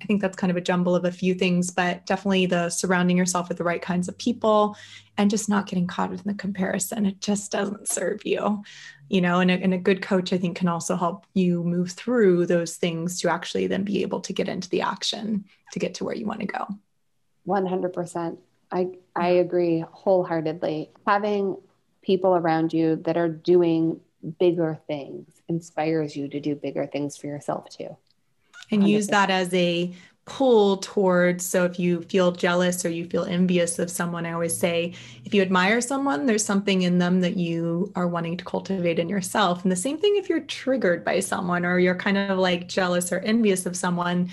[0.00, 3.16] I think that's kind of a jumble of a few things, but definitely the surrounding
[3.16, 4.76] yourself with the right kinds of people
[5.16, 7.06] and just not getting caught in the comparison.
[7.06, 8.62] It just doesn't serve you,
[9.08, 11.92] you know, and a, and a good coach, I think, can also help you move
[11.92, 15.94] through those things to actually then be able to get into the action to get
[15.94, 16.66] to where you want to go.
[17.46, 18.38] 100%.
[18.70, 20.90] I, I agree wholeheartedly.
[21.06, 21.56] Having
[22.02, 24.00] people around you that are doing
[24.38, 27.96] bigger things inspires you to do bigger things for yourself too
[28.70, 29.92] and use that as a
[30.24, 34.54] pull towards so if you feel jealous or you feel envious of someone i always
[34.54, 34.92] say
[35.24, 39.08] if you admire someone there's something in them that you are wanting to cultivate in
[39.08, 39.62] yourself.
[39.62, 43.12] And the same thing if you're triggered by someone or you're kind of like jealous
[43.12, 44.30] or envious of someone.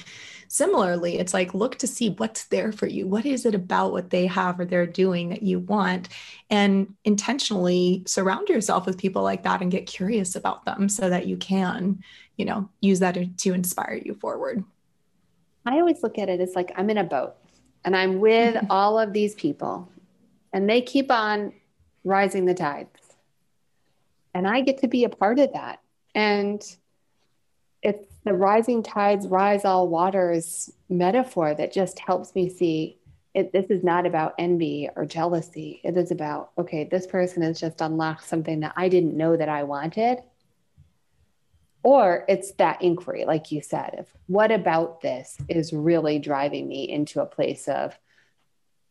[0.47, 3.07] Similarly it's like look to see what's there for you.
[3.07, 6.09] What is it about what they have or they're doing that you want?
[6.49, 11.27] And intentionally surround yourself with people like that and get curious about them so that
[11.27, 11.99] you can
[12.37, 14.63] you know, use that to, inspire you forward.
[15.65, 17.35] I always look at it as like I'm in a boat
[17.83, 19.89] and I'm with all of these people
[20.53, 21.53] and they keep on
[22.03, 22.89] rising the tides.
[24.33, 25.79] And I get to be a part of that.
[26.13, 26.61] And
[27.81, 32.97] it's the rising tides rise all waters metaphor that just helps me see
[33.33, 35.81] it, this is not about envy or jealousy.
[35.83, 39.49] It is about, okay, this person has just unlocked something that I didn't know that
[39.49, 40.19] I wanted
[41.85, 46.89] or it's that inquiry like you said of what about this is really driving me
[46.89, 47.97] into a place of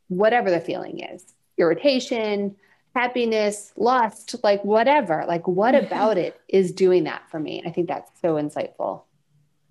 [0.09, 2.57] whatever the feeling is irritation
[2.95, 7.63] happiness lust like whatever like what about it is doing that for me?
[7.67, 9.03] I think that's so insightful.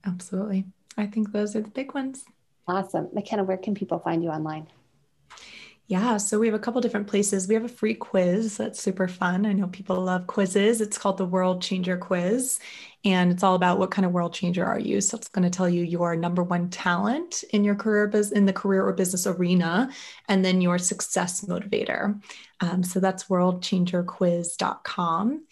[0.05, 0.65] Absolutely.
[0.97, 2.25] I think those are the big ones.
[2.67, 3.07] Awesome.
[3.07, 4.67] Makena where can people find you online
[5.93, 7.47] yeah, so we have a couple different places.
[7.47, 9.45] We have a free quiz that's super fun.
[9.45, 10.81] I know people love quizzes.
[10.81, 12.59] It's called the World Changer Quiz,
[13.05, 15.01] and it's all about what kind of world changer are you.
[15.01, 18.53] So it's going to tell you your number one talent in your career, in the
[18.53, 19.91] career or business arena,
[20.27, 22.19] and then your success motivator.
[22.59, 25.43] Um, so that's worldchangerquiz.com.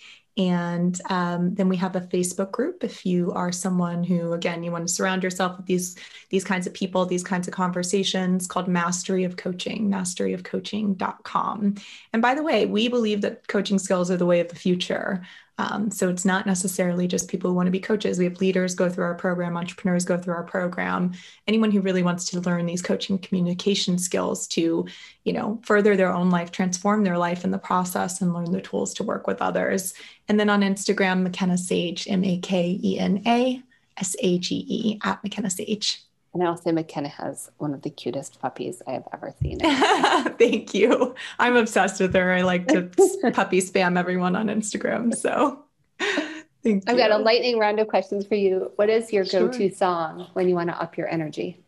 [0.49, 2.83] And um, then we have a Facebook group.
[2.83, 5.95] If you are someone who, again, you want to surround yourself with these
[6.29, 11.75] these kinds of people, these kinds of conversations, called Mastery of Coaching, masteryofcoaching.com.
[12.13, 15.21] And by the way, we believe that coaching skills are the way of the future.
[15.61, 18.17] Um, so it's not necessarily just people who want to be coaches.
[18.17, 21.13] We have leaders go through our program, entrepreneurs go through our program.
[21.47, 24.87] Anyone who really wants to learn these coaching communication skills to,
[25.23, 28.61] you know, further their own life, transform their life in the process, and learn the
[28.61, 29.93] tools to work with others.
[30.27, 33.61] And then on Instagram, Makena Sage, M A K E N A
[33.97, 36.03] S A G E at Makena Sage.
[36.33, 39.59] And I'll say Makena has one of the cutest puppies I have ever seen.
[40.37, 41.13] Thank you.
[41.37, 42.31] I'm obsessed with her.
[42.31, 42.83] I like to
[43.33, 45.13] puppy spam everyone on Instagram.
[45.13, 45.65] So
[45.99, 46.81] thank you.
[46.87, 48.71] I've got a lightning round of questions for you.
[48.77, 49.47] What is your sure.
[49.47, 51.61] go-to song when you want to up your energy?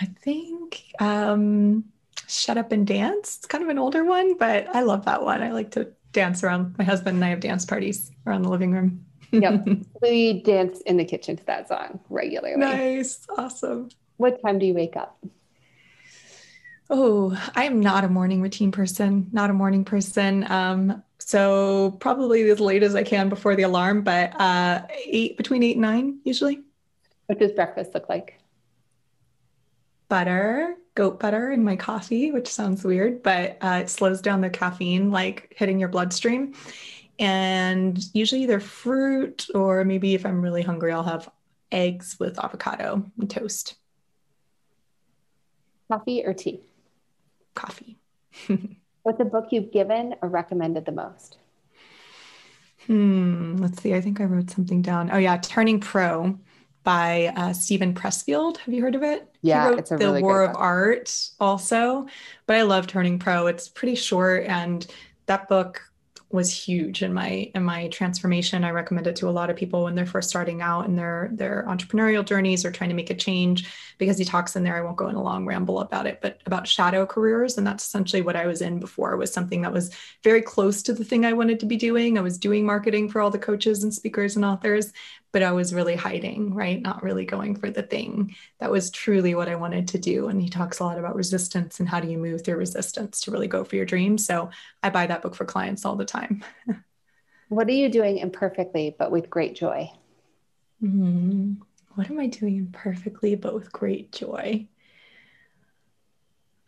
[0.00, 1.84] I think um,
[2.26, 3.38] Shut Up and Dance.
[3.38, 5.42] It's kind of an older one, but I love that one.
[5.42, 6.76] I like to dance around.
[6.76, 9.04] My husband and I have dance parties around the living room.
[9.30, 9.66] Yep.
[10.02, 12.56] We dance in the kitchen to that song regularly.
[12.56, 13.26] Nice.
[13.36, 13.90] Awesome.
[14.16, 15.18] What time do you wake up?
[16.90, 20.50] Oh, I am not a morning routine person, not a morning person.
[20.50, 25.62] Um, so probably as late as I can before the alarm, but uh, eight between
[25.62, 26.62] eight and nine usually.
[27.26, 28.40] What does breakfast look like?
[30.08, 34.48] Butter, goat butter in my coffee, which sounds weird, but uh, it slows down the
[34.48, 36.54] caffeine, like hitting your bloodstream
[37.18, 41.28] and usually either fruit or maybe if I'm really hungry, I'll have
[41.72, 43.74] eggs with avocado and toast.
[45.90, 46.60] Coffee or tea?
[47.54, 47.98] Coffee.
[49.02, 51.38] What's a book you've given or recommended the most?
[52.86, 53.94] Hmm, let's see.
[53.94, 55.10] I think I wrote something down.
[55.10, 55.38] Oh, yeah.
[55.38, 56.38] Turning Pro
[56.84, 58.58] by uh, Steven Pressfield.
[58.58, 59.28] Have you heard of it?
[59.42, 62.06] Yeah, it's a The really War of Art also,
[62.46, 63.46] but I love Turning Pro.
[63.46, 64.86] It's pretty short and
[65.26, 65.82] that book
[66.30, 68.62] was huge in my in my transformation.
[68.62, 71.30] I recommend it to a lot of people when they're first starting out in their
[71.32, 74.76] their entrepreneurial journeys or trying to make a change because he talks in there.
[74.76, 77.56] I won't go in a long ramble about it, but about shadow careers.
[77.56, 79.90] And that's essentially what I was in before was something that was
[80.22, 82.18] very close to the thing I wanted to be doing.
[82.18, 84.92] I was doing marketing for all the coaches and speakers and authors,
[85.32, 86.80] but I was really hiding, right?
[86.80, 90.28] Not really going for the thing that was truly what I wanted to do.
[90.28, 93.30] And he talks a lot about resistance and how do you move through resistance to
[93.30, 94.24] really go for your dreams.
[94.24, 94.50] So
[94.82, 96.17] I buy that book for clients all the time.
[97.48, 99.90] what are you doing imperfectly, but with great joy?
[100.82, 101.54] Mm-hmm.
[101.94, 104.66] What am I doing imperfectly, but with great joy?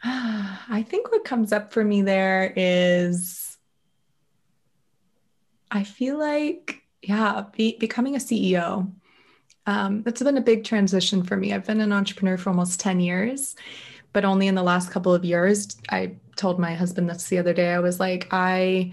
[0.04, 3.58] I think what comes up for me there is
[5.70, 8.92] I feel like yeah, be, becoming a CEO.
[9.66, 11.52] Um, it's been a big transition for me.
[11.52, 13.56] I've been an entrepreneur for almost 10 years,
[14.12, 15.76] but only in the last couple of years.
[15.90, 17.72] I told my husband this the other day.
[17.72, 18.92] I was like, I,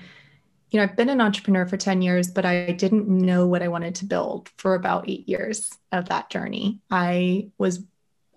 [0.69, 3.69] you know, I've been an entrepreneur for 10 years, but I didn't know what I
[3.69, 6.79] wanted to build for about eight years of that journey.
[6.91, 7.83] I was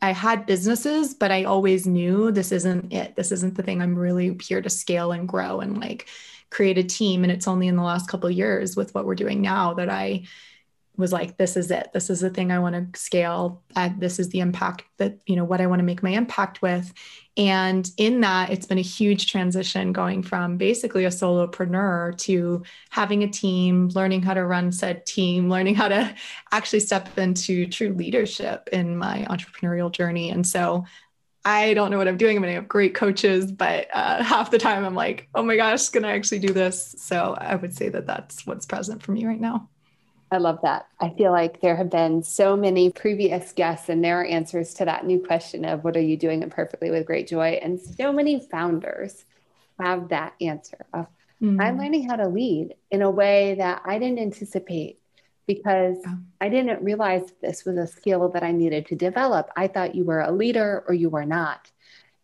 [0.02, 3.16] I had businesses, but I always knew this isn't it.
[3.16, 6.08] This isn't the thing I'm really here to scale and grow and like
[6.48, 7.22] create a team.
[7.22, 10.24] And it's only in the last couple years with what we're doing now that I
[11.00, 11.90] was like, this is it.
[11.92, 13.62] This is the thing I want to scale.
[13.98, 16.92] This is the impact that, you know, what I want to make my impact with.
[17.36, 23.22] And in that, it's been a huge transition going from basically a solopreneur to having
[23.22, 26.14] a team, learning how to run said team, learning how to
[26.52, 30.30] actually step into true leadership in my entrepreneurial journey.
[30.30, 30.84] And so
[31.42, 32.36] I don't know what I'm doing.
[32.36, 35.56] I'm mean, I have great coaches, but uh, half the time I'm like, oh my
[35.56, 36.94] gosh, can I actually do this?
[36.98, 39.70] So I would say that that's what's present for me right now.
[40.30, 40.86] I love that.
[41.00, 45.04] I feel like there have been so many previous guests and their answers to that
[45.04, 47.58] new question of what are you doing imperfectly with great joy?
[47.62, 49.24] And so many founders
[49.80, 51.06] have that answer of
[51.42, 51.60] mm-hmm.
[51.60, 54.98] I'm learning how to lead in a way that I didn't anticipate
[55.46, 55.98] because.
[56.40, 59.50] I didn't realize this was a skill that I needed to develop.
[59.56, 61.70] I thought you were a leader or you were not.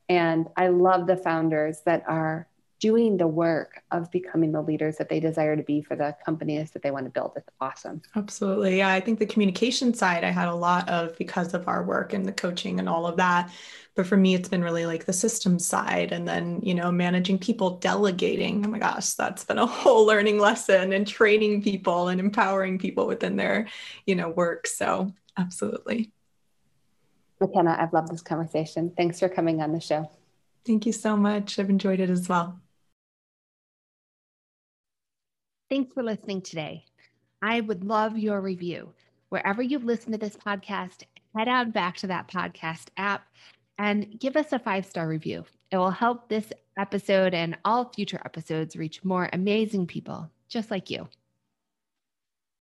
[0.08, 2.48] And I love the founders that are
[2.78, 6.70] doing the work of becoming the leaders that they desire to be for the companies
[6.72, 7.32] that they want to build.
[7.36, 8.02] It's awesome.
[8.14, 8.78] Absolutely.
[8.78, 8.90] Yeah.
[8.90, 12.26] I think the communication side I had a lot of because of our work and
[12.26, 13.50] the coaching and all of that.
[13.94, 17.38] But for me, it's been really like the system side and then, you know, managing
[17.38, 18.64] people, delegating.
[18.66, 23.06] Oh my gosh, that's been a whole learning lesson and training people and empowering people
[23.06, 23.68] within their,
[24.04, 24.66] you know, work.
[24.66, 26.12] So absolutely.
[27.40, 28.92] Makena, I've loved this conversation.
[28.96, 30.10] Thanks for coming on the show.
[30.66, 31.58] Thank you so much.
[31.58, 32.60] I've enjoyed it as well.
[35.68, 36.84] Thanks for listening today.
[37.42, 38.92] I would love your review.
[39.30, 41.02] Wherever you've listened to this podcast,
[41.34, 43.26] head on back to that podcast app
[43.76, 45.44] and give us a five star review.
[45.72, 50.88] It will help this episode and all future episodes reach more amazing people just like
[50.88, 51.08] you.